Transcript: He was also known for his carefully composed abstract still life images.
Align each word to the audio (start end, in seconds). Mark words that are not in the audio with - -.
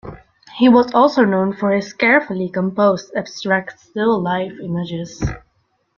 He 0.57 0.67
was 0.67 0.91
also 0.95 1.23
known 1.25 1.53
for 1.53 1.69
his 1.69 1.93
carefully 1.93 2.49
composed 2.49 3.13
abstract 3.15 3.79
still 3.79 4.19
life 4.19 4.53
images. 4.59 5.23